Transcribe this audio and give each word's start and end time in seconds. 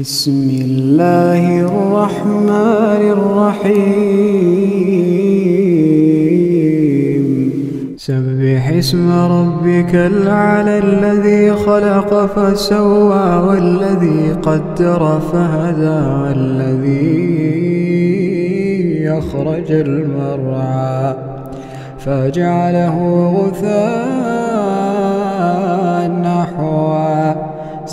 بسم 0.00 0.50
الله 0.50 1.60
الرحمن 1.60 3.02
الرحيم. 3.16 4.76
سبح 7.96 8.68
اسم 8.68 9.10
ربك 9.12 9.94
الأعلى 9.94 10.78
الذي 10.78 11.52
خلق 11.52 12.26
فسوى 12.26 13.36
والذي 13.46 14.32
قدر 14.42 15.20
فهدى 15.32 16.00
والذي 16.22 17.08
أخرج 19.08 19.70
المرعى 19.70 21.14
فجعله 21.98 22.96
غثاء 23.36 24.55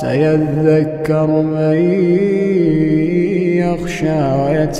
سيذكر 0.00 1.26
من 1.26 1.74
يخشى 3.62 4.20
ويتجنبها 4.42 4.76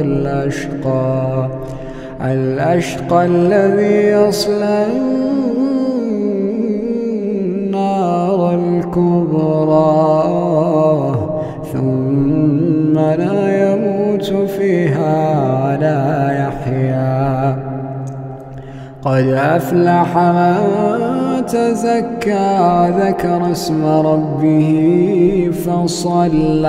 الأشقى. 0.00 1.48
الأشقى 2.20 3.26
الذي 3.26 3.96
يصلى 4.06 4.86
النار 7.66 8.40
الكبرى. 8.54 9.88
ثم 11.72 12.94
لا 12.98 13.72
يموت 13.72 14.32
فيها 14.58 15.18
ولا 15.64 16.02
يحيا. 16.32 17.56
قد 19.02 19.26
أفلح 19.26 20.18
من 20.18 20.58
تزكى 21.48 22.88
ذكر 23.00 23.50
اسم 23.52 23.86
ربه 23.86 25.50
فصلى. 25.66 26.68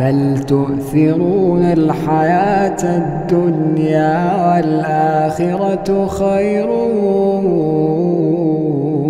بل 0.00 0.38
تؤثرون 0.38 1.62
الحياة 1.62 2.82
الدنيا 2.82 4.36
والآخرة 4.46 6.06
خير 6.06 6.70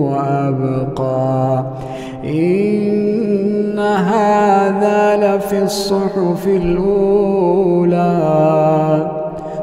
وأبقى. 0.00 1.64
إن 2.24 3.78
هذا 3.78 5.16
لفي 5.16 5.62
الصحف 5.62 6.46
الأولى. 6.46 8.00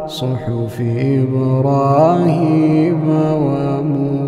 صحف 0.08 0.82
إبراهيم 1.00 2.30
وموسى. 3.10 4.27